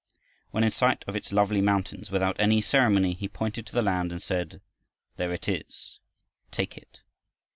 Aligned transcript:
When 0.49 0.63
in 0.63 0.71
sight 0.71 1.05
of 1.07 1.15
its 1.15 1.31
lovely 1.31 1.61
mountains, 1.61 2.09
without 2.09 2.35
any 2.39 2.59
ceremony 2.59 3.13
he 3.13 3.27
pointed 3.27 3.67
to 3.67 3.73
the 3.73 3.83
land 3.83 4.11
and 4.11 4.19
said, 4.19 4.59
"There 5.17 5.31
it 5.31 5.47
is, 5.47 5.99
take 6.49 6.75
it." 6.75 7.01